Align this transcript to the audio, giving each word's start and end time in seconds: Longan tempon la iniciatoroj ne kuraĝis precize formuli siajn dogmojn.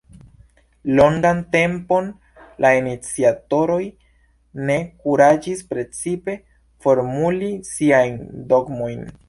Longan 0.99 1.41
tempon 1.55 2.07
la 2.65 2.71
iniciatoroj 2.77 3.79
ne 4.71 4.79
kuraĝis 5.05 5.63
precize 5.75 6.37
formuli 6.87 7.55
siajn 7.73 8.21
dogmojn. 8.55 9.11